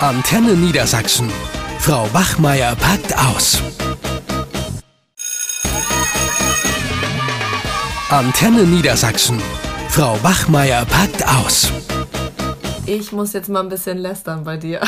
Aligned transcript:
Antenne 0.00 0.52
Niedersachsen. 0.52 1.32
Frau 1.78 2.06
Wachmeier 2.12 2.76
packt 2.76 3.16
aus. 3.16 3.62
Antenne 8.10 8.64
Niedersachsen. 8.64 9.40
Frau 9.88 10.22
Wachmeier 10.22 10.84
packt 10.84 11.26
aus. 11.26 11.72
Ich 12.84 13.10
muss 13.12 13.32
jetzt 13.32 13.48
mal 13.48 13.60
ein 13.60 13.70
bisschen 13.70 13.96
lästern 13.96 14.44
bei 14.44 14.58
dir. 14.58 14.82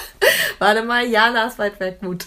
Warte 0.58 0.84
mal, 0.84 1.06
Jana 1.06 1.46
ist 1.46 1.58
weit 1.58 1.80
weg, 1.80 2.00
gut. 2.02 2.26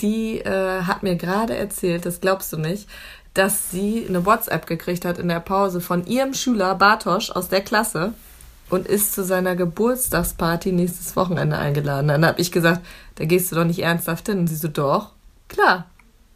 Die 0.00 0.40
äh, 0.40 0.82
hat 0.82 1.02
mir 1.02 1.16
gerade 1.16 1.56
erzählt, 1.56 2.04
das 2.04 2.20
glaubst 2.20 2.52
du 2.52 2.58
nicht, 2.58 2.86
dass 3.32 3.70
sie 3.70 4.04
eine 4.06 4.26
WhatsApp 4.26 4.66
gekriegt 4.66 5.06
hat 5.06 5.18
in 5.18 5.28
der 5.28 5.40
Pause 5.40 5.80
von 5.80 6.06
ihrem 6.06 6.34
Schüler 6.34 6.74
Bartosch 6.74 7.30
aus 7.30 7.48
der 7.48 7.62
Klasse 7.62 8.12
und 8.70 8.86
ist 8.86 9.12
zu 9.14 9.24
seiner 9.24 9.56
Geburtstagsparty 9.56 10.72
nächstes 10.72 11.16
Wochenende 11.16 11.58
eingeladen. 11.58 12.08
Dann 12.08 12.26
habe 12.26 12.40
ich 12.40 12.50
gesagt, 12.52 12.84
da 13.16 13.24
gehst 13.24 13.52
du 13.52 13.56
doch 13.56 13.64
nicht 13.64 13.80
ernsthaft 13.80 14.26
hin. 14.26 14.40
Und 14.40 14.46
sie 14.46 14.56
so, 14.56 14.68
doch, 14.68 15.10
klar. 15.48 15.86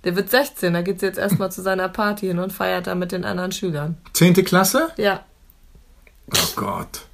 Der 0.05 0.15
wird 0.15 0.31
16, 0.31 0.73
da 0.73 0.83
geht 0.83 1.01
sie 1.01 1.07
jetzt 1.07 1.19
erstmal 1.19 1.51
zu 1.51 1.61
seiner 1.61 1.89
Party 1.89 2.27
hin 2.29 2.39
und 2.39 2.53
feiert 2.53 2.87
da 2.87 2.95
mit 2.95 3.11
den 3.11 3.25
anderen 3.25 3.51
Schülern. 3.51 3.97
Zehnte 4.13 4.45
Klasse? 4.45 4.91
Ja. 4.97 5.25
Oh 6.33 6.53
Gott. 6.55 7.08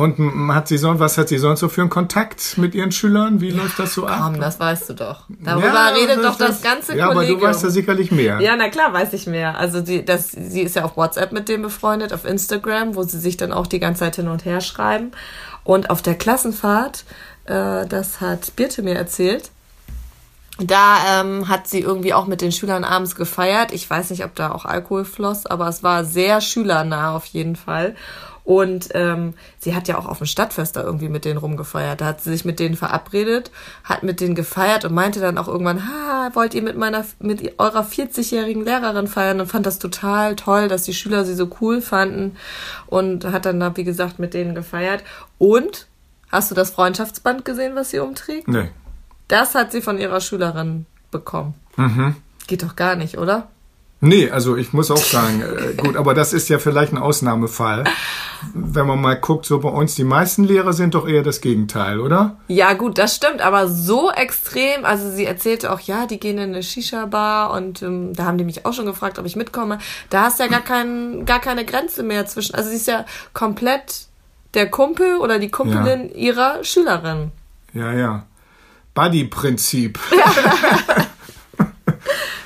Und 0.00 0.48
hat 0.54 0.66
sie 0.66 0.78
sonst, 0.78 0.98
was 0.98 1.18
hat 1.18 1.28
sie 1.28 1.36
sonst 1.36 1.60
so 1.60 1.68
für 1.68 1.82
einen 1.82 1.90
Kontakt 1.90 2.56
mit 2.56 2.74
ihren 2.74 2.90
Schülern? 2.90 3.42
Wie 3.42 3.50
läuft 3.50 3.78
das 3.78 3.92
so 3.92 4.06
ab? 4.06 4.20
Komm, 4.22 4.40
das 4.40 4.58
weißt 4.58 4.88
du 4.88 4.94
doch. 4.94 5.24
Darüber 5.28 5.66
ja, 5.66 5.88
redet 5.88 6.24
das, 6.24 6.38
doch 6.38 6.46
das, 6.46 6.62
ganze 6.62 6.96
ja, 6.96 7.08
Kollegium. 7.08 7.38
Ja, 7.38 7.44
aber 7.44 7.52
du 7.52 7.54
weißt 7.54 7.64
ja 7.64 7.68
sicherlich 7.68 8.10
mehr. 8.10 8.40
Ja, 8.40 8.56
na 8.56 8.70
klar 8.70 8.94
weiß 8.94 9.12
ich 9.12 9.26
mehr. 9.26 9.58
Also 9.58 9.84
sie, 9.84 10.02
das, 10.02 10.30
sie 10.30 10.62
ist 10.62 10.74
ja 10.74 10.86
auf 10.86 10.96
WhatsApp 10.96 11.32
mit 11.32 11.50
dem 11.50 11.60
befreundet, 11.60 12.14
auf 12.14 12.24
Instagram, 12.24 12.96
wo 12.96 13.02
sie 13.02 13.18
sich 13.18 13.36
dann 13.36 13.52
auch 13.52 13.66
die 13.66 13.78
ganze 13.78 14.00
Zeit 14.00 14.16
hin 14.16 14.28
und 14.28 14.46
her 14.46 14.62
schreiben. 14.62 15.12
Und 15.64 15.90
auf 15.90 16.00
der 16.00 16.14
Klassenfahrt, 16.14 17.04
äh, 17.44 17.84
das 17.86 18.22
hat 18.22 18.56
Birte 18.56 18.80
mir 18.80 18.94
erzählt, 18.94 19.50
da 20.58 21.20
ähm, 21.20 21.48
hat 21.48 21.68
sie 21.68 21.80
irgendwie 21.80 22.14
auch 22.14 22.26
mit 22.26 22.40
den 22.40 22.52
Schülern 22.52 22.84
abends 22.84 23.16
gefeiert. 23.16 23.70
Ich 23.72 23.88
weiß 23.88 24.08
nicht, 24.08 24.24
ob 24.24 24.34
da 24.34 24.52
auch 24.52 24.64
Alkohol 24.64 25.04
floss, 25.04 25.44
aber 25.44 25.68
es 25.68 25.82
war 25.82 26.04
sehr 26.04 26.40
schülernah 26.40 27.14
auf 27.14 27.26
jeden 27.26 27.56
Fall. 27.56 27.96
Und 28.50 28.88
ähm, 28.94 29.34
sie 29.60 29.76
hat 29.76 29.86
ja 29.86 29.96
auch 29.96 30.06
auf 30.06 30.18
dem 30.18 30.26
Stadtfest 30.26 30.74
da 30.74 30.82
irgendwie 30.82 31.08
mit 31.08 31.24
denen 31.24 31.38
rumgefeiert. 31.38 32.00
Da 32.00 32.06
hat 32.06 32.20
sie 32.20 32.30
sich 32.30 32.44
mit 32.44 32.58
denen 32.58 32.74
verabredet, 32.74 33.52
hat 33.84 34.02
mit 34.02 34.20
denen 34.20 34.34
gefeiert 34.34 34.84
und 34.84 34.92
meinte 34.92 35.20
dann 35.20 35.38
auch 35.38 35.46
irgendwann, 35.46 35.86
ha, 35.86 36.30
wollt 36.34 36.54
ihr 36.54 36.62
mit 36.62 36.76
meiner, 36.76 37.04
mit 37.20 37.60
eurer 37.60 37.84
40-jährigen 37.84 38.64
Lehrerin 38.64 39.06
feiern? 39.06 39.40
Und 39.40 39.46
fand 39.46 39.66
das 39.66 39.78
total 39.78 40.34
toll, 40.34 40.66
dass 40.66 40.82
die 40.82 40.94
Schüler 40.94 41.24
sie 41.24 41.36
so 41.36 41.48
cool 41.60 41.80
fanden 41.80 42.36
und 42.88 43.24
hat 43.24 43.46
dann 43.46 43.60
da, 43.60 43.76
wie 43.76 43.84
gesagt, 43.84 44.18
mit 44.18 44.34
denen 44.34 44.56
gefeiert. 44.56 45.04
Und 45.38 45.86
hast 46.32 46.50
du 46.50 46.56
das 46.56 46.70
Freundschaftsband 46.70 47.44
gesehen, 47.44 47.76
was 47.76 47.90
sie 47.90 48.00
umträgt? 48.00 48.48
Nee. 48.48 48.70
Das 49.28 49.54
hat 49.54 49.70
sie 49.70 49.80
von 49.80 49.96
ihrer 49.96 50.20
Schülerin 50.20 50.86
bekommen. 51.12 51.54
Mhm. 51.76 52.16
Geht 52.48 52.64
doch 52.64 52.74
gar 52.74 52.96
nicht, 52.96 53.16
oder? 53.16 53.46
Nee, 54.00 54.30
also 54.30 54.56
ich 54.56 54.72
muss 54.72 54.90
auch 54.90 54.96
sagen, 54.96 55.42
äh, 55.42 55.74
gut, 55.74 55.94
aber 55.94 56.14
das 56.14 56.32
ist 56.32 56.48
ja 56.48 56.58
vielleicht 56.58 56.92
ein 56.92 56.98
Ausnahmefall. 56.98 57.84
Wenn 58.54 58.86
man 58.86 59.00
mal 59.00 59.16
guckt, 59.16 59.46
so 59.46 59.58
bei 59.60 59.68
uns, 59.68 59.94
die 59.94 60.04
meisten 60.04 60.44
Lehrer 60.44 60.72
sind 60.72 60.94
doch 60.94 61.06
eher 61.08 61.22
das 61.22 61.40
Gegenteil, 61.40 62.00
oder? 62.00 62.36
Ja, 62.48 62.72
gut, 62.72 62.98
das 62.98 63.16
stimmt, 63.16 63.40
aber 63.40 63.68
so 63.68 64.10
extrem, 64.10 64.84
also 64.84 65.10
sie 65.10 65.24
erzählte 65.24 65.72
auch, 65.72 65.80
ja, 65.80 66.06
die 66.06 66.20
gehen 66.20 66.38
in 66.38 66.50
eine 66.50 66.62
Shisha-Bar 66.62 67.52
und 67.52 67.82
ähm, 67.82 68.14
da 68.14 68.24
haben 68.24 68.38
die 68.38 68.44
mich 68.44 68.66
auch 68.66 68.72
schon 68.72 68.86
gefragt, 68.86 69.18
ob 69.18 69.26
ich 69.26 69.36
mitkomme. 69.36 69.78
Da 70.08 70.22
hast 70.22 70.38
du 70.38 70.44
ja 70.44 70.48
gar, 70.48 70.62
kein, 70.62 71.24
gar 71.26 71.40
keine 71.40 71.64
Grenze 71.64 72.02
mehr 72.02 72.26
zwischen, 72.26 72.54
also 72.54 72.70
sie 72.70 72.76
ist 72.76 72.86
ja 72.86 73.04
komplett 73.32 74.06
der 74.54 74.70
Kumpel 74.70 75.18
oder 75.18 75.38
die 75.38 75.50
Kumpelin 75.50 76.08
ja. 76.08 76.14
ihrer 76.14 76.64
Schülerin. 76.64 77.30
Ja, 77.72 77.92
ja. 77.92 78.26
Buddy-Prinzip. 78.94 79.98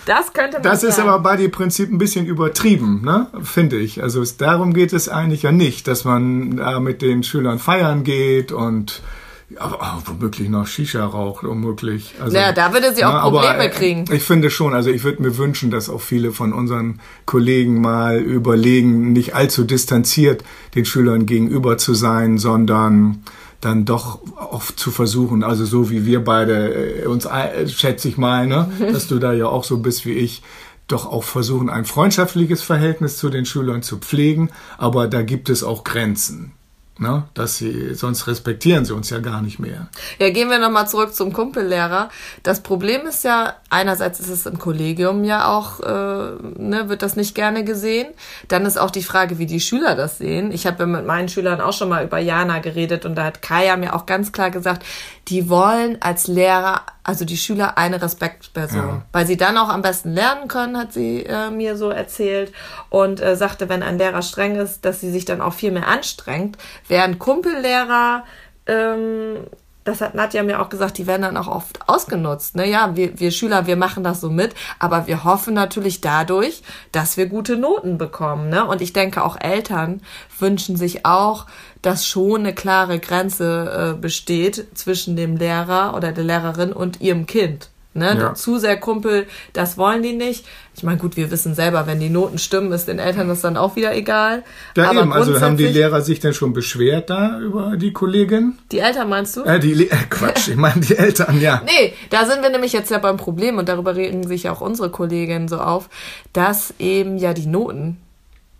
Das 0.06 0.32
könnte 0.32 0.58
man 0.58 0.62
Das 0.62 0.82
ist 0.82 0.98
aber 0.98 1.18
Buddy-Prinzip 1.18 1.90
ein 1.90 1.98
bisschen 1.98 2.26
übertrieben, 2.26 3.02
ne? 3.04 3.28
finde 3.42 3.78
ich. 3.78 4.02
Also 4.02 4.22
es, 4.22 4.36
darum 4.36 4.74
geht 4.74 4.92
es 4.92 5.08
eigentlich 5.08 5.42
ja 5.42 5.52
nicht, 5.52 5.88
dass 5.88 6.04
man 6.04 6.56
da 6.56 6.80
mit 6.80 7.02
den 7.02 7.22
Schülern 7.22 7.58
feiern 7.58 8.04
geht 8.04 8.52
und 8.52 9.02
ja, 9.50 10.02
womöglich 10.06 10.48
noch 10.48 10.66
Shisha 10.66 11.04
raucht, 11.04 11.44
unmöglich. 11.44 12.14
Also, 12.20 12.36
ja, 12.36 12.52
da 12.52 12.72
würde 12.72 12.94
sie 12.94 13.04
auch 13.04 13.12
na, 13.12 13.20
Probleme 13.20 13.54
aber, 13.54 13.68
kriegen. 13.68 14.04
Ich 14.10 14.22
finde 14.22 14.50
schon, 14.50 14.74
also 14.74 14.90
ich 14.90 15.04
würde 15.04 15.22
mir 15.22 15.36
wünschen, 15.36 15.70
dass 15.70 15.88
auch 15.88 16.00
viele 16.00 16.32
von 16.32 16.52
unseren 16.52 17.00
Kollegen 17.26 17.80
mal 17.80 18.18
überlegen, 18.18 19.12
nicht 19.12 19.34
allzu 19.34 19.64
distanziert 19.64 20.42
den 20.74 20.84
Schülern 20.84 21.26
gegenüber 21.26 21.78
zu 21.78 21.94
sein, 21.94 22.38
sondern 22.38 23.22
dann 23.64 23.84
doch 23.84 24.18
oft 24.36 24.78
zu 24.78 24.90
versuchen, 24.90 25.42
also 25.42 25.64
so 25.64 25.90
wie 25.90 26.04
wir 26.04 26.22
beide 26.22 27.02
äh, 27.02 27.06
uns, 27.06 27.24
äh, 27.24 27.66
schätze 27.68 28.08
ich 28.08 28.16
mal, 28.16 28.46
ne, 28.46 28.70
dass 28.92 29.08
du 29.08 29.18
da 29.18 29.32
ja 29.32 29.46
auch 29.46 29.64
so 29.64 29.78
bist 29.78 30.06
wie 30.06 30.12
ich, 30.12 30.42
doch 30.86 31.06
auch 31.06 31.24
versuchen, 31.24 31.70
ein 31.70 31.86
freundschaftliches 31.86 32.62
Verhältnis 32.62 33.16
zu 33.16 33.30
den 33.30 33.46
Schülern 33.46 33.82
zu 33.82 33.96
pflegen, 33.96 34.50
aber 34.76 35.08
da 35.08 35.22
gibt 35.22 35.48
es 35.48 35.64
auch 35.64 35.84
Grenzen. 35.84 36.52
Ne, 36.96 37.24
dass 37.34 37.56
sie, 37.56 37.92
sonst 37.94 38.28
respektieren 38.28 38.84
sie 38.84 38.94
uns 38.94 39.10
ja 39.10 39.18
gar 39.18 39.42
nicht 39.42 39.58
mehr. 39.58 39.88
Ja, 40.20 40.30
gehen 40.30 40.48
wir 40.48 40.60
nochmal 40.60 40.86
zurück 40.86 41.12
zum 41.12 41.32
Kumpellehrer. 41.32 42.08
Das 42.44 42.62
Problem 42.62 43.04
ist 43.08 43.24
ja, 43.24 43.56
einerseits 43.74 44.20
ist 44.20 44.28
es 44.28 44.46
im 44.46 44.58
Kollegium 44.58 45.24
ja 45.24 45.48
auch, 45.48 45.80
äh, 45.80 46.32
ne, 46.58 46.84
wird 46.88 47.02
das 47.02 47.16
nicht 47.16 47.34
gerne 47.34 47.64
gesehen. 47.64 48.06
Dann 48.48 48.64
ist 48.66 48.78
auch 48.78 48.92
die 48.92 49.02
Frage, 49.02 49.38
wie 49.38 49.46
die 49.46 49.60
Schüler 49.60 49.96
das 49.96 50.18
sehen. 50.18 50.52
Ich 50.52 50.66
habe 50.66 50.84
ja 50.84 50.86
mit 50.86 51.04
meinen 51.04 51.28
Schülern 51.28 51.60
auch 51.60 51.72
schon 51.72 51.88
mal 51.88 52.04
über 52.04 52.18
Jana 52.18 52.60
geredet 52.60 53.04
und 53.04 53.16
da 53.16 53.24
hat 53.24 53.42
Kaya 53.42 53.76
mir 53.76 53.94
auch 53.94 54.06
ganz 54.06 54.30
klar 54.30 54.50
gesagt, 54.50 54.84
die 55.28 55.48
wollen 55.48 56.00
als 56.00 56.28
Lehrer, 56.28 56.82
also 57.02 57.24
die 57.24 57.36
Schüler, 57.36 57.76
eine 57.76 58.00
Respektperson. 58.00 58.78
Ja. 58.78 59.02
Weil 59.10 59.26
sie 59.26 59.36
dann 59.36 59.56
auch 59.58 59.68
am 59.68 59.82
besten 59.82 60.12
lernen 60.12 60.46
können, 60.46 60.78
hat 60.78 60.92
sie 60.92 61.24
äh, 61.24 61.50
mir 61.50 61.76
so 61.76 61.90
erzählt. 61.90 62.52
Und 62.90 63.20
äh, 63.20 63.34
sagte, 63.34 63.68
wenn 63.68 63.82
ein 63.82 63.98
Lehrer 63.98 64.22
streng 64.22 64.54
ist, 64.54 64.84
dass 64.84 65.00
sie 65.00 65.10
sich 65.10 65.24
dann 65.24 65.40
auch 65.40 65.54
viel 65.54 65.72
mehr 65.72 65.88
anstrengt. 65.88 66.56
Während 66.86 67.18
Kumpellehrer 67.18 68.24
ähm, 68.66 69.38
das 69.84 70.00
hat 70.00 70.14
Nadja 70.14 70.42
mir 70.42 70.60
auch 70.60 70.70
gesagt, 70.70 70.98
die 70.98 71.06
werden 71.06 71.22
dann 71.22 71.36
auch 71.36 71.46
oft 71.46 71.88
ausgenutzt. 71.88 72.56
Ne? 72.56 72.68
Ja, 72.68 72.96
wir, 72.96 73.20
wir 73.20 73.30
Schüler, 73.30 73.66
wir 73.66 73.76
machen 73.76 74.02
das 74.02 74.20
so 74.20 74.30
mit, 74.30 74.54
aber 74.78 75.06
wir 75.06 75.24
hoffen 75.24 75.54
natürlich 75.54 76.00
dadurch, 76.00 76.62
dass 76.90 77.16
wir 77.16 77.26
gute 77.26 77.56
Noten 77.56 77.98
bekommen. 77.98 78.48
Ne? 78.48 78.66
Und 78.66 78.80
ich 78.80 78.94
denke, 78.94 79.22
auch 79.22 79.38
Eltern 79.38 80.00
wünschen 80.38 80.76
sich 80.76 81.04
auch, 81.04 81.46
dass 81.82 82.06
schon 82.06 82.40
eine 82.40 82.54
klare 82.54 82.98
Grenze 82.98 83.92
äh, 83.94 84.00
besteht 84.00 84.68
zwischen 84.74 85.16
dem 85.16 85.36
Lehrer 85.36 85.94
oder 85.94 86.12
der 86.12 86.24
Lehrerin 86.24 86.72
und 86.72 87.02
ihrem 87.02 87.26
Kind. 87.26 87.68
Ne? 87.94 88.16
Ja. 88.18 88.34
Zu 88.34 88.58
sehr 88.58 88.76
Kumpel, 88.76 89.26
das 89.52 89.78
wollen 89.78 90.02
die 90.02 90.12
nicht. 90.12 90.44
Ich 90.76 90.82
meine, 90.82 90.98
gut, 90.98 91.16
wir 91.16 91.30
wissen 91.30 91.54
selber, 91.54 91.86
wenn 91.86 92.00
die 92.00 92.10
Noten 92.10 92.38
stimmen, 92.38 92.72
ist 92.72 92.88
den 92.88 92.98
Eltern 92.98 93.28
das 93.28 93.40
dann 93.40 93.56
auch 93.56 93.76
wieder 93.76 93.94
egal. 93.94 94.42
Ja, 94.76 94.90
Aber 94.90 95.02
eben, 95.02 95.12
also 95.12 95.40
haben 95.40 95.56
die 95.56 95.68
Lehrer 95.68 96.00
sich 96.00 96.18
denn 96.18 96.34
schon 96.34 96.52
beschwert 96.52 97.08
da 97.08 97.38
über 97.38 97.76
die 97.76 97.92
Kollegin? 97.92 98.58
Die 98.72 98.80
Eltern 98.80 99.08
meinst 99.08 99.36
du? 99.36 99.42
Äh, 99.42 99.60
die 99.60 99.74
Le 99.74 99.84
äh, 99.84 99.96
Quatsch, 100.10 100.48
ich 100.48 100.56
meine 100.56 100.80
die 100.80 100.96
Eltern, 100.96 101.40
ja. 101.40 101.62
Nee, 101.66 101.94
da 102.10 102.26
sind 102.26 102.42
wir 102.42 102.50
nämlich 102.50 102.72
jetzt 102.72 102.90
ja 102.90 102.98
beim 102.98 103.16
Problem 103.16 103.58
und 103.58 103.68
darüber 103.68 103.94
regen 103.94 104.26
sich 104.26 104.48
auch 104.48 104.60
unsere 104.60 104.90
Kolleginnen 104.90 105.46
so 105.46 105.58
auf, 105.58 105.88
dass 106.32 106.74
eben 106.80 107.16
ja 107.16 107.32
die 107.32 107.46
Noten 107.46 107.98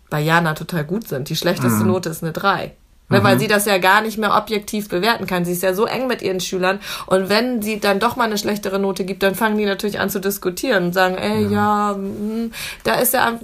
bei 0.09 0.21
Jana 0.21 0.53
total 0.53 0.85
gut 0.85 1.07
sind. 1.09 1.29
Die 1.29 1.35
schlechteste 1.35 1.83
mhm. 1.83 1.87
Note 1.87 2.09
ist 2.09 2.23
eine 2.23 2.31
3. 2.31 2.71
Ne, 3.09 3.19
mhm. 3.19 3.23
Weil 3.23 3.39
sie 3.39 3.47
das 3.47 3.65
ja 3.65 3.77
gar 3.77 4.01
nicht 4.01 4.17
mehr 4.17 4.35
objektiv 4.35 4.89
bewerten 4.89 5.27
kann. 5.27 5.45
Sie 5.45 5.51
ist 5.51 5.61
ja 5.61 5.73
so 5.73 5.85
eng 5.85 6.07
mit 6.07 6.23
ihren 6.23 6.39
Schülern. 6.39 6.79
Und 7.05 7.29
wenn 7.29 7.61
sie 7.61 7.79
dann 7.79 7.99
doch 7.99 8.15
mal 8.15 8.23
eine 8.23 8.37
schlechtere 8.37 8.79
Note 8.79 9.05
gibt, 9.05 9.21
dann 9.21 9.35
fangen 9.35 9.57
die 9.57 9.65
natürlich 9.65 9.99
an 9.99 10.09
zu 10.09 10.19
diskutieren 10.19 10.85
und 10.85 10.93
sagen, 10.93 11.15
ey, 11.15 11.43
ja, 11.43 11.91
ja 11.91 11.97
mh, 11.97 12.49
da 12.83 12.95
ist 12.95 13.13
ja, 13.13 13.39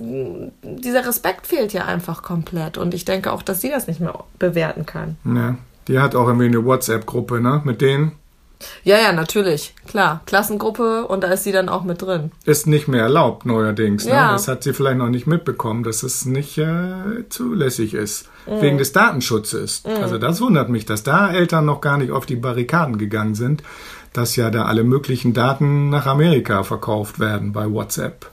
dieser 0.63 1.05
Respekt 1.05 1.45
fehlt 1.45 1.73
ja 1.73 1.85
einfach 1.85 2.23
komplett. 2.23 2.77
Und 2.77 2.93
ich 2.93 3.05
denke 3.05 3.31
auch, 3.31 3.43
dass 3.43 3.61
sie 3.61 3.69
das 3.69 3.87
nicht 3.87 3.99
mehr 3.99 4.13
bewerten 4.39 4.85
kann. 4.85 5.17
Ja, 5.23 5.55
die 5.87 5.99
hat 5.99 6.15
auch 6.15 6.27
irgendwie 6.27 6.45
eine 6.45 6.65
WhatsApp-Gruppe, 6.65 7.39
ne, 7.39 7.61
mit 7.63 7.81
denen. 7.81 8.13
Ja, 8.83 8.97
ja, 8.97 9.11
natürlich. 9.11 9.73
Klar. 9.87 10.21
Klassengruppe 10.25 11.07
und 11.07 11.23
da 11.23 11.27
ist 11.27 11.43
sie 11.43 11.51
dann 11.51 11.69
auch 11.69 11.83
mit 11.83 12.01
drin. 12.01 12.31
Ist 12.45 12.67
nicht 12.67 12.87
mehr 12.87 13.03
erlaubt 13.03 13.45
neuerdings. 13.45 14.05
Ne? 14.05 14.11
Ja. 14.11 14.31
Das 14.31 14.47
hat 14.47 14.63
sie 14.63 14.73
vielleicht 14.73 14.97
noch 14.97 15.09
nicht 15.09 15.27
mitbekommen, 15.27 15.83
dass 15.83 16.03
es 16.03 16.25
nicht 16.25 16.57
äh, 16.57 17.27
zulässig 17.29 17.93
ist. 17.93 18.29
Mhm. 18.47 18.61
Wegen 18.61 18.77
des 18.77 18.91
Datenschutzes. 18.91 19.83
Mhm. 19.85 20.03
Also 20.03 20.17
das 20.17 20.41
wundert 20.41 20.69
mich, 20.69 20.85
dass 20.85 21.03
da 21.03 21.31
Eltern 21.31 21.65
noch 21.65 21.81
gar 21.81 21.97
nicht 21.97 22.11
auf 22.11 22.25
die 22.25 22.35
Barrikaden 22.35 22.97
gegangen 22.97 23.35
sind 23.35 23.63
dass 24.13 24.35
ja 24.35 24.49
da 24.49 24.65
alle 24.65 24.83
möglichen 24.83 25.33
Daten 25.33 25.89
nach 25.89 26.05
Amerika 26.05 26.63
verkauft 26.63 27.19
werden 27.19 27.53
bei 27.53 27.71
WhatsApp. 27.71 28.29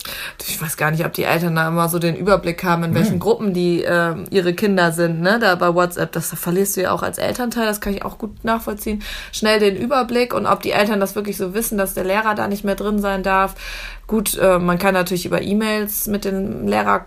Ich 0.47 0.61
weiß 0.61 0.77
gar 0.77 0.91
nicht, 0.91 1.05
ob 1.05 1.13
die 1.13 1.23
Eltern 1.23 1.55
da 1.55 1.69
immer 1.69 1.89
so 1.89 2.01
den 2.01 2.17
Überblick 2.17 2.65
haben, 2.65 2.83
in 2.83 2.95
welchen 2.95 3.15
nee. 3.15 3.19
Gruppen 3.19 3.55
die 3.55 3.85
äh, 3.85 4.17
ihre 4.31 4.55
Kinder 4.55 4.91
sind, 4.91 5.21
ne? 5.21 5.39
Da 5.39 5.55
bei 5.55 5.73
WhatsApp. 5.73 6.11
Das 6.13 6.35
verlierst 6.35 6.77
du 6.77 6.83
ja 6.83 6.91
auch 6.91 7.03
als 7.03 7.19
Elternteil, 7.19 7.67
das 7.67 7.81
kann 7.81 7.95
ich 7.95 8.05
auch 8.05 8.19
gut 8.19 8.45
nachvollziehen. 8.45 9.03
Schnell 9.31 9.61
den 9.61 9.77
Überblick 9.77 10.35
und 10.35 10.47
ob 10.47 10.63
die 10.63 10.73
Eltern 10.73 10.99
das 10.99 11.15
wirklich 11.15 11.37
so 11.37 11.55
wissen, 11.55 11.79
dass 11.79 11.95
der 11.95 12.05
Lehrer 12.05 12.35
da 12.35 12.49
nicht 12.49 12.65
mehr 12.65 12.75
drin 12.75 12.99
sein 12.99 13.23
darf. 13.23 13.55
Gut, 14.09 14.37
äh, 14.37 14.59
man 14.59 14.79
kann 14.79 14.95
natürlich 14.95 15.27
über 15.27 15.43
E-Mails 15.43 16.09
mit 16.09 16.25
dem 16.25 16.67
Lehrer 16.67 17.07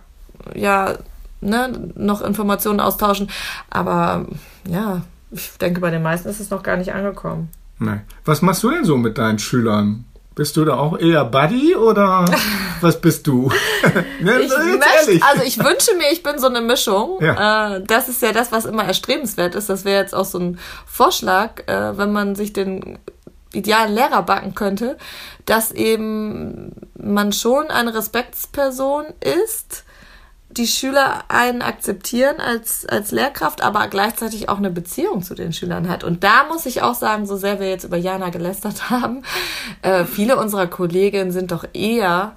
ja 0.56 0.96
ne, 1.42 1.92
noch 1.96 2.22
Informationen 2.22 2.80
austauschen, 2.80 3.30
aber 3.70 4.26
ja, 4.68 5.02
ich 5.32 5.58
denke, 5.58 5.82
bei 5.82 5.90
den 5.90 6.04
meisten 6.04 6.30
ist 6.30 6.40
es 6.40 6.50
noch 6.50 6.64
gar 6.64 6.78
nicht 6.78 6.94
angekommen. 6.94 7.50
Nein. 7.80 8.02
Was 8.26 8.42
machst 8.42 8.64
du 8.64 8.70
denn 8.70 8.86
so 8.86 8.98
mit 8.98 9.18
deinen 9.18 9.40
Schülern? 9.40 10.06
Bist 10.36 10.56
du 10.56 10.64
da 10.64 10.76
auch 10.76 10.98
eher 10.98 11.26
Buddy 11.26 11.76
oder 11.76 12.26
was 12.82 13.02
bist 13.02 13.28
du? 13.28 13.52
ne, 14.22 14.40
ich 14.40 14.50
möchte, 14.50 15.26
also 15.26 15.44
ich 15.44 15.58
wünsche 15.58 15.96
mir, 15.98 16.12
ich 16.12 16.24
bin 16.24 16.38
so 16.40 16.48
eine 16.48 16.62
Mischung. 16.62 17.18
Ja. 17.22 17.76
Äh, 17.76 17.84
das 17.84 18.08
ist 18.08 18.22
ja 18.22 18.32
das, 18.32 18.52
was 18.52 18.66
immer 18.66 18.84
erstrebenswert 18.84 19.56
ist. 19.56 19.70
Das 19.70 19.84
wäre 19.84 20.02
jetzt 20.02 20.16
auch 20.16 20.26
so 20.26 20.40
ein 20.40 20.60
Vorschlag, 20.86 21.68
äh, 21.68 21.98
wenn 21.98 22.12
man 22.12 22.36
sich 22.36 22.54
den 22.54 23.00
idealen 23.54 23.94
Lehrer 23.94 24.24
backen 24.24 24.56
könnte, 24.56 24.98
dass 25.46 25.72
eben 25.72 26.72
man 26.98 27.34
schon 27.34 27.68
eine 27.68 27.94
Respektsperson 27.94 29.06
ist, 29.44 29.84
die 30.58 30.68
Schüler 30.68 31.24
einen 31.30 31.62
akzeptieren 31.62 32.40
als, 32.40 32.86
als 32.86 33.12
Lehrkraft, 33.12 33.64
aber 33.64 33.88
gleichzeitig 33.88 34.50
auch 34.50 34.58
eine 34.58 34.72
Beziehung 34.72 35.24
zu 35.24 35.36
den 35.36 35.54
Schülern 35.54 35.90
hat. 35.90 36.04
Und 36.04 36.24
da 36.24 36.46
muss 36.50 36.66
ich 36.66 36.82
auch 36.82 36.96
sagen, 36.96 37.26
so 37.26 37.38
sehr 37.38 37.60
wir 37.60 37.70
jetzt 37.70 37.84
über 37.84 37.98
Jana 37.98 38.30
gelästert 38.30 38.90
haben, 38.90 39.24
äh, 39.82 40.06
viele 40.06 40.38
unserer 40.38 40.68
Kolleginnen 40.68 41.32
sind 41.32 41.52
doch 41.52 41.66
eher 41.74 42.36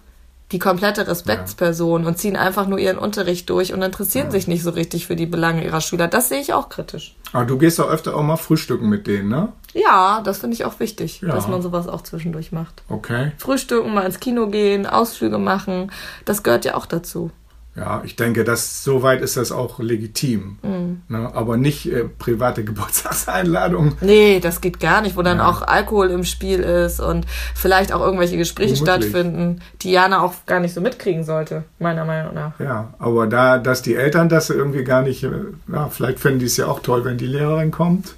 die 0.52 0.58
komplette 0.58 1.08
Respektsperson 1.08 2.02
ja. 2.02 2.08
und 2.08 2.18
ziehen 2.18 2.36
einfach 2.36 2.66
nur 2.66 2.78
ihren 2.78 2.98
Unterricht 2.98 3.50
durch 3.50 3.72
und 3.72 3.82
interessieren 3.82 4.26
ja. 4.26 4.30
sich 4.32 4.46
nicht 4.46 4.62
so 4.62 4.70
richtig 4.70 5.06
für 5.06 5.16
die 5.16 5.26
Belange 5.26 5.64
ihrer 5.64 5.80
Schüler. 5.80 6.06
Das 6.06 6.28
sehe 6.28 6.40
ich 6.40 6.52
auch 6.52 6.68
kritisch. 6.68 7.16
Aber 7.32 7.44
du 7.44 7.58
gehst 7.58 7.78
doch 7.78 7.88
öfter 7.88 8.14
auch 8.14 8.22
mal 8.22 8.36
frühstücken 8.36 8.88
mit 8.88 9.06
denen, 9.06 9.28
ne? 9.28 9.52
Ja, 9.72 10.20
das 10.22 10.38
finde 10.38 10.54
ich 10.54 10.64
auch 10.64 10.78
wichtig, 10.78 11.22
ja. 11.22 11.28
dass 11.34 11.48
man 11.48 11.62
sowas 11.62 11.88
auch 11.88 12.02
zwischendurch 12.02 12.52
macht. 12.52 12.82
Okay. 12.88 13.32
Frühstücken, 13.38 13.92
mal 13.92 14.02
ins 14.02 14.20
Kino 14.20 14.46
gehen, 14.46 14.86
Ausflüge 14.86 15.38
machen, 15.38 15.90
das 16.24 16.44
gehört 16.44 16.64
ja 16.64 16.76
auch 16.76 16.86
dazu. 16.86 17.32
Ja, 17.76 18.02
ich 18.04 18.14
denke, 18.14 18.44
dass 18.44 18.84
soweit 18.84 19.20
ist 19.20 19.36
das 19.36 19.50
auch 19.50 19.80
legitim. 19.80 20.58
Mhm. 20.62 21.02
Ne? 21.08 21.30
Aber 21.34 21.56
nicht 21.56 21.86
äh, 21.86 22.04
private 22.04 22.62
Geburtstagseinladungen. 22.64 23.96
Nee, 24.00 24.38
das 24.38 24.60
geht 24.60 24.78
gar 24.78 25.00
nicht, 25.00 25.16
wo 25.16 25.22
dann 25.22 25.38
ja. 25.38 25.48
auch 25.48 25.62
Alkohol 25.62 26.10
im 26.10 26.24
Spiel 26.24 26.60
ist 26.60 27.00
und 27.00 27.26
vielleicht 27.54 27.92
auch 27.92 28.00
irgendwelche 28.00 28.36
Gespräche 28.36 28.74
Unmöglich. 28.74 29.08
stattfinden, 29.10 29.60
die 29.82 29.90
Jana 29.90 30.22
auch 30.22 30.34
gar 30.46 30.60
nicht 30.60 30.72
so 30.72 30.80
mitkriegen 30.80 31.24
sollte, 31.24 31.64
meiner 31.80 32.04
Meinung 32.04 32.34
nach. 32.34 32.60
Ja, 32.60 32.94
aber 33.00 33.26
da, 33.26 33.58
dass 33.58 33.82
die 33.82 33.96
Eltern 33.96 34.28
das 34.28 34.50
irgendwie 34.50 34.84
gar 34.84 35.02
nicht, 35.02 35.24
äh, 35.24 35.30
ja, 35.72 35.88
vielleicht 35.88 36.20
finden 36.20 36.38
die 36.38 36.46
es 36.46 36.56
ja 36.56 36.66
auch 36.66 36.78
toll, 36.78 37.04
wenn 37.04 37.18
die 37.18 37.26
Lehrerin 37.26 37.72
kommt. 37.72 38.14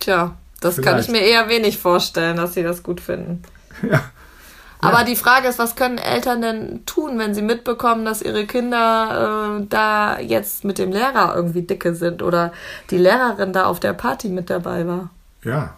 Tja, 0.00 0.34
das 0.60 0.74
vielleicht. 0.74 0.88
kann 0.88 1.00
ich 1.00 1.08
mir 1.08 1.20
eher 1.20 1.48
wenig 1.48 1.78
vorstellen, 1.78 2.36
dass 2.38 2.54
sie 2.54 2.64
das 2.64 2.82
gut 2.82 3.00
finden. 3.00 3.42
Ja. 3.88 4.02
Aber 4.82 4.98
ja. 4.98 5.04
die 5.04 5.16
Frage 5.16 5.46
ist, 5.46 5.60
was 5.60 5.76
können 5.76 5.96
Eltern 5.96 6.42
denn 6.42 6.86
tun, 6.86 7.16
wenn 7.16 7.34
sie 7.34 7.42
mitbekommen, 7.42 8.04
dass 8.04 8.20
ihre 8.20 8.46
Kinder 8.46 9.60
äh, 9.60 9.66
da 9.68 10.18
jetzt 10.18 10.64
mit 10.64 10.78
dem 10.78 10.90
Lehrer 10.90 11.34
irgendwie 11.36 11.62
dicke 11.62 11.94
sind 11.94 12.20
oder 12.20 12.52
die 12.90 12.98
Lehrerin 12.98 13.52
da 13.52 13.66
auf 13.66 13.78
der 13.78 13.92
Party 13.92 14.28
mit 14.28 14.50
dabei 14.50 14.84
war? 14.86 15.10
Ja, 15.44 15.74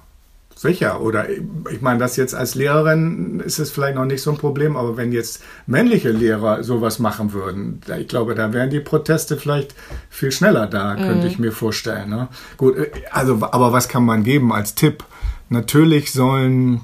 sicher. 0.57 1.03
Oder 1.03 1.29
ich 1.29 1.83
meine, 1.83 1.99
das 1.99 2.17
jetzt 2.17 2.35
als 2.35 2.55
Lehrerin 2.55 3.41
ist 3.41 3.59
es 3.59 3.71
vielleicht 3.71 3.97
noch 3.97 4.07
nicht 4.07 4.23
so 4.23 4.31
ein 4.31 4.39
Problem, 4.39 4.75
aber 4.75 4.97
wenn 4.97 5.13
jetzt 5.13 5.43
männliche 5.67 6.11
Lehrer 6.11 6.65
sowas 6.65 6.99
machen 6.99 7.35
würden, 7.35 7.83
ich 7.99 8.09
glaube, 8.09 8.35
da 8.35 8.55
wären 8.55 8.71
die 8.71 8.81
Proteste 8.81 9.37
vielleicht 9.37 9.75
viel 10.09 10.33
schneller 10.33 10.67
da, 10.67 10.95
könnte 10.95 11.27
mhm. 11.27 11.27
ich 11.27 11.39
mir 11.39 11.53
vorstellen. 11.53 12.09
Ne? 12.09 12.29
Gut, 12.57 12.79
äh, 12.79 12.91
also, 13.11 13.35
aber 13.43 13.75
was 13.75 13.89
kann 13.89 14.07
man 14.07 14.25
geben 14.25 14.51
als 14.51 14.75
Tipp? 14.75 15.05
Natürlich 15.51 16.11
sollen 16.11 16.81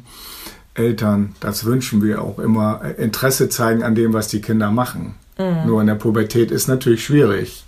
Eltern, 0.75 1.35
das 1.41 1.65
wünschen 1.65 2.03
wir 2.03 2.23
auch 2.23 2.39
immer, 2.39 2.83
Interesse 2.97 3.49
zeigen 3.49 3.83
an 3.83 3.95
dem, 3.95 4.13
was 4.13 4.29
die 4.29 4.41
Kinder 4.41 4.71
machen. 4.71 5.15
Mhm. 5.39 5.67
Nur 5.67 5.81
in 5.81 5.87
der 5.87 5.95
Pubertät 5.95 6.51
ist 6.51 6.69
natürlich 6.69 7.05
schwierig. 7.05 7.65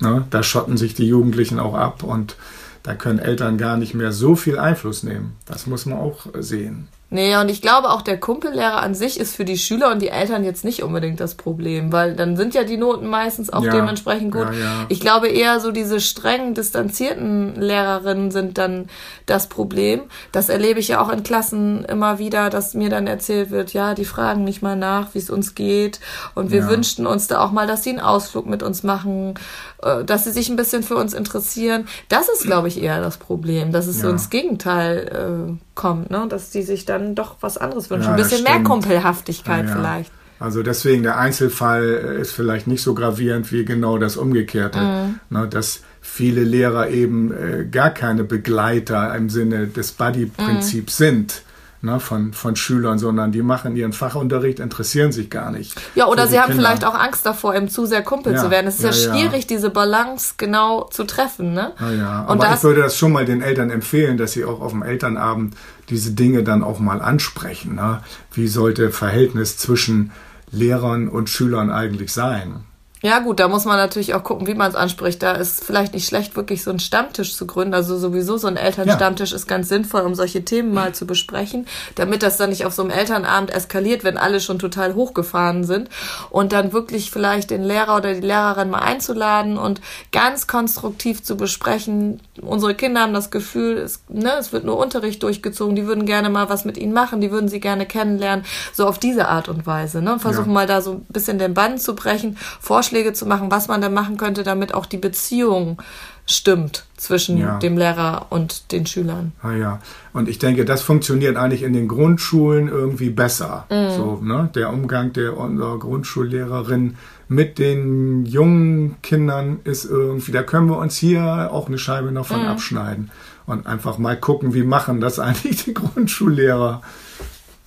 Ne? 0.00 0.24
Da 0.30 0.42
schotten 0.42 0.76
sich 0.76 0.94
die 0.94 1.06
Jugendlichen 1.06 1.58
auch 1.58 1.74
ab 1.74 2.02
und 2.02 2.36
da 2.82 2.94
können 2.94 3.18
Eltern 3.18 3.58
gar 3.58 3.76
nicht 3.76 3.94
mehr 3.94 4.12
so 4.12 4.34
viel 4.34 4.58
Einfluss 4.58 5.02
nehmen. 5.02 5.36
Das 5.44 5.66
muss 5.66 5.86
man 5.86 5.98
auch 5.98 6.26
sehen. 6.38 6.88
Nee, 7.12 7.36
und 7.36 7.48
ich 7.50 7.60
glaube 7.60 7.90
auch 7.90 8.02
der 8.02 8.20
Kumpellehrer 8.20 8.80
an 8.80 8.94
sich 8.94 9.18
ist 9.18 9.34
für 9.34 9.44
die 9.44 9.58
Schüler 9.58 9.90
und 9.90 10.00
die 10.00 10.10
Eltern 10.10 10.44
jetzt 10.44 10.64
nicht 10.64 10.84
unbedingt 10.84 11.18
das 11.18 11.34
Problem, 11.34 11.90
weil 11.90 12.14
dann 12.14 12.36
sind 12.36 12.54
ja 12.54 12.62
die 12.62 12.76
Noten 12.76 13.08
meistens 13.08 13.52
auch 13.52 13.64
ja, 13.64 13.72
dementsprechend 13.72 14.30
gut. 14.30 14.46
Ja, 14.52 14.52
ja. 14.52 14.86
Ich 14.88 15.00
glaube 15.00 15.26
eher 15.26 15.58
so 15.58 15.72
diese 15.72 16.00
streng 16.00 16.54
distanzierten 16.54 17.60
Lehrerinnen 17.60 18.30
sind 18.30 18.58
dann 18.58 18.86
das 19.26 19.48
Problem. 19.48 20.02
Das 20.30 20.48
erlebe 20.48 20.78
ich 20.78 20.86
ja 20.86 21.00
auch 21.00 21.10
in 21.10 21.24
Klassen 21.24 21.84
immer 21.84 22.20
wieder, 22.20 22.48
dass 22.48 22.74
mir 22.74 22.90
dann 22.90 23.08
erzählt 23.08 23.50
wird, 23.50 23.72
ja, 23.72 23.94
die 23.94 24.04
fragen 24.04 24.44
nicht 24.44 24.62
mal 24.62 24.76
nach, 24.76 25.12
wie 25.12 25.18
es 25.18 25.30
uns 25.30 25.56
geht 25.56 25.98
und 26.36 26.52
wir 26.52 26.68
wünschten 26.68 27.08
uns 27.08 27.26
da 27.26 27.40
auch 27.40 27.50
mal, 27.50 27.66
dass 27.66 27.82
sie 27.82 27.90
einen 27.90 28.00
Ausflug 28.00 28.46
mit 28.46 28.62
uns 28.62 28.84
machen, 28.84 29.34
äh, 29.82 30.04
dass 30.04 30.24
sie 30.24 30.30
sich 30.30 30.48
ein 30.48 30.56
bisschen 30.56 30.84
für 30.84 30.96
uns 30.96 31.12
interessieren. 31.12 31.88
Das 32.08 32.28
ist, 32.28 32.44
glaube 32.44 32.68
ich, 32.68 32.80
eher 32.80 33.00
das 33.00 33.16
Problem, 33.16 33.72
dass 33.72 33.88
es 33.88 34.00
so 34.00 34.08
ins 34.08 34.30
Gegenteil 34.30 35.56
äh, 35.58 35.58
kommt, 35.74 36.10
ne? 36.10 36.26
dass 36.28 36.50
die 36.50 36.62
sich 36.62 36.84
dann 36.84 36.99
doch 37.14 37.36
was 37.40 37.58
anderes 37.58 37.90
wünschen. 37.90 38.08
Ja, 38.08 38.10
Ein 38.12 38.16
bisschen 38.16 38.42
mehr 38.42 38.60
Kumpelhaftigkeit 38.62 39.66
ja, 39.66 39.72
vielleicht. 39.74 40.12
Also 40.38 40.62
deswegen 40.62 41.02
der 41.02 41.18
Einzelfall 41.18 41.84
ist 42.20 42.32
vielleicht 42.32 42.66
nicht 42.66 42.82
so 42.82 42.94
gravierend 42.94 43.52
wie 43.52 43.64
genau 43.64 43.98
das 43.98 44.16
Umgekehrte. 44.16 44.80
Mhm. 44.80 45.20
Ne, 45.28 45.48
dass 45.48 45.82
viele 46.00 46.42
Lehrer 46.42 46.88
eben 46.88 47.32
äh, 47.32 47.66
gar 47.70 47.90
keine 47.90 48.24
Begleiter 48.24 49.14
im 49.14 49.28
Sinne 49.28 49.66
des 49.66 49.92
Buddy-Prinzips 49.92 50.98
mhm. 50.98 51.04
sind 51.04 51.42
ne, 51.82 52.00
von, 52.00 52.32
von 52.32 52.56
Schülern, 52.56 52.98
sondern 52.98 53.32
die 53.32 53.42
machen 53.42 53.76
ihren 53.76 53.92
Fachunterricht, 53.92 54.60
interessieren 54.60 55.12
sich 55.12 55.30
gar 55.30 55.50
nicht. 55.50 55.80
Ja, 55.94 56.06
oder 56.06 56.26
sie 56.26 56.38
haben 56.38 56.48
Kinder. 56.48 56.62
vielleicht 56.62 56.84
auch 56.84 56.94
Angst 56.94 57.24
davor, 57.24 57.54
eben 57.54 57.68
zu 57.68 57.86
sehr 57.86 58.02
Kumpel 58.02 58.34
ja, 58.34 58.40
zu 58.40 58.50
werden. 58.50 58.66
Es 58.66 58.80
ist 58.80 58.82
ja, 58.82 59.12
ja 59.12 59.14
schwierig, 59.14 59.46
diese 59.46 59.70
Balance 59.70 60.34
genau 60.36 60.84
zu 60.84 61.04
treffen. 61.04 61.52
Ne? 61.52 61.72
Ja, 61.80 61.92
ja. 61.92 62.20
Und 62.22 62.42
Aber 62.42 62.54
ich 62.54 62.62
würde 62.62 62.82
das 62.82 62.96
schon 62.96 63.12
mal 63.12 63.24
den 63.24 63.42
Eltern 63.42 63.70
empfehlen, 63.70 64.16
dass 64.16 64.32
sie 64.32 64.44
auch 64.44 64.60
auf 64.60 64.72
dem 64.72 64.82
Elternabend 64.82 65.54
diese 65.88 66.12
Dinge 66.12 66.42
dann 66.42 66.62
auch 66.62 66.78
mal 66.78 67.00
ansprechen. 67.00 67.76
Ne? 67.76 68.02
Wie 68.32 68.48
sollte 68.48 68.90
Verhältnis 68.90 69.56
zwischen 69.56 70.12
Lehrern 70.52 71.08
und 71.08 71.28
Schülern 71.28 71.70
eigentlich 71.70 72.12
sein? 72.12 72.64
Ja, 73.02 73.20
gut, 73.20 73.40
da 73.40 73.48
muss 73.48 73.64
man 73.64 73.78
natürlich 73.78 74.12
auch 74.12 74.22
gucken, 74.22 74.46
wie 74.46 74.54
man 74.54 74.68
es 74.68 74.74
anspricht. 74.74 75.22
Da 75.22 75.32
ist 75.32 75.64
vielleicht 75.64 75.94
nicht 75.94 76.06
schlecht, 76.06 76.36
wirklich 76.36 76.62
so 76.62 76.68
einen 76.68 76.80
Stammtisch 76.80 77.34
zu 77.34 77.46
gründen. 77.46 77.72
Also 77.72 77.96
sowieso 77.96 78.36
so 78.36 78.46
ein 78.46 78.58
Elternstammtisch 78.58 79.30
ja. 79.30 79.36
ist 79.36 79.48
ganz 79.48 79.70
sinnvoll, 79.70 80.02
um 80.02 80.14
solche 80.14 80.44
Themen 80.44 80.74
mal 80.74 80.92
zu 80.92 81.06
besprechen, 81.06 81.66
damit 81.94 82.22
das 82.22 82.36
dann 82.36 82.50
nicht 82.50 82.66
auf 82.66 82.74
so 82.74 82.82
einem 82.82 82.90
Elternabend 82.90 83.54
eskaliert, 83.54 84.04
wenn 84.04 84.18
alle 84.18 84.40
schon 84.40 84.58
total 84.58 84.94
hochgefahren 84.94 85.64
sind. 85.64 85.88
Und 86.28 86.52
dann 86.52 86.74
wirklich 86.74 87.10
vielleicht 87.10 87.50
den 87.50 87.64
Lehrer 87.64 87.96
oder 87.96 88.12
die 88.12 88.20
Lehrerin 88.20 88.68
mal 88.68 88.80
einzuladen 88.80 89.56
und 89.56 89.80
ganz 90.12 90.46
konstruktiv 90.46 91.22
zu 91.22 91.38
besprechen. 91.38 92.20
Unsere 92.42 92.74
Kinder 92.74 93.00
haben 93.00 93.14
das 93.14 93.30
Gefühl, 93.30 93.78
es, 93.78 94.02
ne, 94.08 94.34
es 94.38 94.52
wird 94.52 94.64
nur 94.64 94.76
Unterricht 94.76 95.22
durchgezogen, 95.22 95.74
die 95.74 95.86
würden 95.86 96.04
gerne 96.04 96.28
mal 96.28 96.50
was 96.50 96.66
mit 96.66 96.76
ihnen 96.76 96.92
machen, 96.92 97.22
die 97.22 97.30
würden 97.30 97.48
sie 97.48 97.60
gerne 97.60 97.86
kennenlernen. 97.86 98.44
So 98.74 98.86
auf 98.86 98.98
diese 98.98 99.28
Art 99.28 99.48
und 99.48 99.66
Weise. 99.66 100.02
Ne? 100.02 100.18
Versuchen 100.18 100.48
ja. 100.48 100.52
mal 100.52 100.66
da 100.66 100.82
so 100.82 100.92
ein 100.92 101.06
bisschen 101.08 101.38
den 101.38 101.54
Bann 101.54 101.78
zu 101.78 101.94
brechen. 101.94 102.36
Vorschläge 102.60 102.89
Vorschläge 102.90 103.12
zu 103.12 103.24
machen, 103.24 103.52
was 103.52 103.68
man 103.68 103.80
da 103.80 103.88
machen 103.88 104.16
könnte, 104.16 104.42
damit 104.42 104.74
auch 104.74 104.84
die 104.84 104.96
Beziehung 104.96 105.80
stimmt 106.26 106.84
zwischen 106.96 107.38
ja. 107.38 107.58
dem 107.58 107.78
Lehrer 107.78 108.26
und 108.30 108.72
den 108.72 108.84
Schülern. 108.84 109.32
Ah 109.42 109.52
ja, 109.52 109.80
und 110.12 110.28
ich 110.28 110.40
denke, 110.40 110.64
das 110.64 110.82
funktioniert 110.82 111.36
eigentlich 111.36 111.62
in 111.62 111.72
den 111.72 111.86
Grundschulen 111.86 112.68
irgendwie 112.68 113.10
besser. 113.10 113.66
Mhm. 113.70 113.90
So, 113.96 114.20
ne? 114.22 114.50
Der 114.56 114.70
Umgang 114.70 115.12
der 115.12 115.36
unserer 115.36 115.78
Grundschullehrerin 115.78 116.96
mit 117.28 117.58
den 117.60 118.26
jungen 118.26 118.96
Kindern 119.02 119.60
ist 119.62 119.84
irgendwie, 119.84 120.32
da 120.32 120.42
können 120.42 120.68
wir 120.68 120.78
uns 120.78 120.96
hier 120.96 121.50
auch 121.52 121.68
eine 121.68 121.78
Scheibe 121.78 122.10
noch 122.10 122.26
von 122.26 122.42
mhm. 122.42 122.48
abschneiden 122.48 123.10
und 123.46 123.68
einfach 123.68 123.98
mal 123.98 124.18
gucken, 124.18 124.52
wie 124.52 124.64
machen 124.64 125.00
das 125.00 125.18
eigentlich 125.20 125.64
die 125.64 125.74
Grundschullehrer 125.74 126.82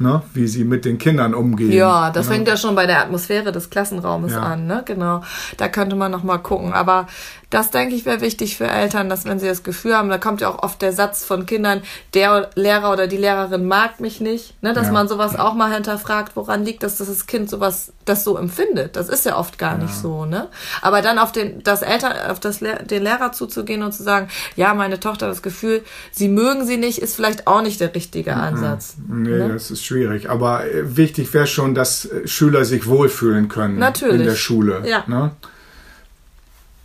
ne, 0.03 0.21
wie 0.33 0.47
sie 0.47 0.63
mit 0.63 0.85
den 0.85 0.99
Kindern 0.99 1.33
umgehen. 1.33 1.71
Ja, 1.71 2.11
das 2.11 2.27
ne? 2.27 2.35
fängt 2.35 2.47
ja 2.47 2.57
schon 2.57 2.75
bei 2.75 2.85
der 2.85 3.01
Atmosphäre 3.01 3.51
des 3.51 3.71
Klassenraumes 3.71 4.33
ja. 4.33 4.41
an, 4.41 4.67
ne? 4.67 4.83
Genau. 4.85 5.23
Da 5.57 5.67
könnte 5.69 5.95
man 5.95 6.11
noch 6.11 6.23
mal 6.23 6.37
gucken. 6.37 6.73
Aber 6.73 7.07
das 7.53 7.69
denke 7.69 7.93
ich 7.93 8.05
wäre 8.05 8.21
wichtig 8.21 8.57
für 8.57 8.67
Eltern, 8.67 9.09
dass 9.09 9.25
wenn 9.25 9.37
sie 9.37 9.47
das 9.47 9.61
Gefühl 9.61 9.95
haben, 9.95 10.09
da 10.09 10.17
kommt 10.17 10.41
ja 10.41 10.49
auch 10.49 10.63
oft 10.63 10.81
der 10.81 10.91
Satz 10.91 11.23
von 11.23 11.45
Kindern, 11.45 11.83
der 12.15 12.49
Lehrer 12.55 12.91
oder 12.91 13.05
die 13.05 13.17
Lehrerin 13.17 13.67
mag 13.67 13.99
mich 13.99 14.19
nicht, 14.19 14.61
ne? 14.63 14.73
Dass 14.73 14.87
ja. 14.87 14.91
man 14.91 15.07
sowas 15.07 15.37
auch 15.37 15.53
mal 15.53 15.71
hinterfragt, 15.71 16.35
woran 16.35 16.65
liegt 16.65 16.81
das, 16.81 16.97
dass 16.97 17.07
das 17.07 17.27
Kind 17.27 17.51
sowas 17.51 17.93
das 18.05 18.23
so 18.23 18.37
empfindet. 18.37 18.95
Das 18.95 19.07
ist 19.07 19.25
ja 19.25 19.37
oft 19.37 19.59
gar 19.59 19.73
ja. 19.73 19.83
nicht 19.83 19.93
so, 19.93 20.25
ne? 20.25 20.47
Aber 20.81 21.03
dann 21.03 21.19
auf 21.19 21.31
den 21.31 21.61
das 21.61 21.83
Eltern 21.83 22.13
auf 22.29 22.39
das 22.39 22.59
den 22.59 23.03
Lehrer 23.03 23.31
zuzugehen 23.33 23.83
und 23.83 23.91
zu 23.91 24.01
sagen, 24.01 24.29
ja, 24.55 24.73
meine 24.73 24.99
Tochter 24.99 25.27
hat 25.27 25.33
das 25.33 25.43
Gefühl, 25.43 25.83
sie 26.11 26.29
mögen 26.29 26.65
sie 26.65 26.77
nicht, 26.77 26.99
ist 26.99 27.15
vielleicht 27.15 27.45
auch 27.45 27.61
nicht 27.61 27.79
der 27.79 27.93
richtige 27.93 28.35
Ansatz. 28.35 28.95
Nee, 29.07 29.29
ne? 29.29 29.49
das 29.49 29.69
ist 29.69 29.85
schwierig. 29.85 30.29
Aber 30.29 30.65
äh, 30.65 30.97
wichtig 30.97 31.33
wäre 31.35 31.45
schon, 31.45 31.75
dass 31.75 32.05
äh, 32.05 32.27
Schüler 32.27 32.65
sich 32.65 32.87
wohlfühlen 32.87 33.47
können 33.47 33.77
Natürlich. 33.77 34.21
in 34.21 34.25
der 34.25 34.35
Schule. 34.35 34.81
Ja. 34.85 35.03
Ne? 35.05 35.31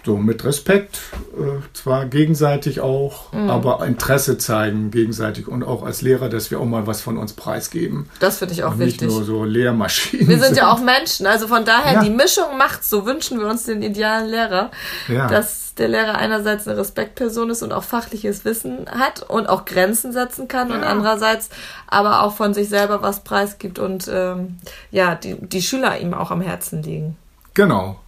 So 0.05 0.17
mit 0.17 0.45
Respekt, 0.45 1.01
äh, 1.37 1.61
zwar 1.75 2.07
gegenseitig 2.07 2.81
auch, 2.81 3.33
mhm. 3.33 3.51
aber 3.51 3.85
Interesse 3.85 4.39
zeigen 4.39 4.91
gegenseitig 4.91 5.49
und 5.49 5.65
auch 5.65 5.83
als 5.83 6.03
Lehrer, 6.03 6.29
dass 6.29 6.51
wir 6.51 6.61
auch 6.61 6.67
mal 6.67 6.87
was 6.87 7.01
von 7.01 7.19
uns 7.19 7.33
preisgeben. 7.33 8.09
Das 8.21 8.39
finde 8.39 8.55
ich 8.55 8.65
auch 8.65 8.73
und 8.73 8.79
wichtig. 8.79 9.09
Nicht 9.09 9.11
nur 9.11 9.25
so 9.25 9.45
Lehrmaschinen. 9.45 10.29
Wir 10.29 10.39
sind, 10.39 10.47
sind. 10.47 10.57
ja 10.59 10.73
auch 10.73 10.81
Menschen, 10.81 11.27
also 11.27 11.49
von 11.49 11.65
daher, 11.65 11.95
ja. 11.95 12.05
die 12.05 12.11
Mischung 12.11 12.57
macht's, 12.57 12.89
so 12.89 13.05
wünschen 13.05 13.39
wir 13.41 13.49
uns 13.49 13.65
den 13.65 13.83
idealen 13.83 14.29
Lehrer. 14.31 14.71
Ja. 15.09 15.27
Dass, 15.27 15.69
der 15.79 15.89
Lehrer 15.89 16.17
einerseits 16.17 16.67
eine 16.67 16.77
Respektperson 16.77 17.51
ist 17.51 17.63
und 17.63 17.73
auch 17.73 17.85
fachliches 17.85 18.45
Wissen 18.45 18.87
hat 18.91 19.23
und 19.23 19.49
auch 19.49 19.65
Grenzen 19.65 20.13
setzen 20.13 20.49
kann 20.49 20.71
ja. 20.71 20.77
und 20.77 20.85
andererseits 20.85 21.51
aber 21.87 22.23
auch 22.23 22.35
von 22.35 22.55
sich 22.55 22.69
selber 22.69 23.03
was 23.03 23.21
preisgibt 23.21 23.79
und 23.79 24.09
ähm, 24.13 24.59
ja, 24.91 25.15
die, 25.15 25.37
die 25.41 25.63
Schüler 25.63 25.99
ihm 26.01 26.15
auch 26.15 26.31
am 26.31 26.41
Herzen 26.41 26.83
liegen. 26.83 27.17
Genau. 27.55 28.01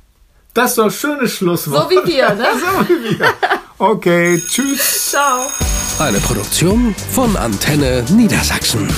Das 0.55 0.71
ist 0.71 0.79
doch 0.79 0.85
ein 0.85 0.91
schönes 0.91 1.33
Schlusswort. 1.33 1.91
So 1.91 1.91
wie 1.91 2.13
wir, 2.13 2.35
ne? 2.35 2.47
so 2.61 2.89
wie 2.89 3.19
wir. 3.19 3.27
Okay, 3.79 4.43
tschüss. 4.47 5.11
Ciao. 5.11 5.47
Eine 5.99 6.19
Produktion 6.19 6.95
von 7.13 7.37
Antenne 7.37 8.05
Niedersachsen. 8.11 8.89